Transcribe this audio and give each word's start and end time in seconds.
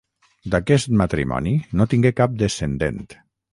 D'aquest 0.55 0.89
matrimoni 1.01 1.53
no 1.81 1.89
tingué 1.93 2.13
cap 2.23 2.35
descendent. 2.43 3.01